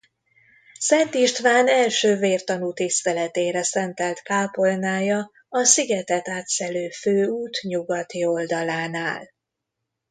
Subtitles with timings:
[0.79, 9.25] Szent István első vértanú tiszteletére szentelt kápolnája a szigetet átszelő főút nyugati oldalán áll.